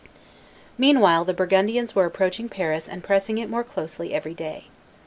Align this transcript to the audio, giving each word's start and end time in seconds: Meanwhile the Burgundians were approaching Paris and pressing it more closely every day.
Meanwhile 0.79 1.25
the 1.25 1.33
Burgundians 1.35 1.93
were 1.93 2.05
approaching 2.07 2.49
Paris 2.49 2.87
and 2.89 3.03
pressing 3.03 3.37
it 3.37 3.51
more 3.51 3.63
closely 3.63 4.15
every 4.15 4.33
day. 4.33 4.65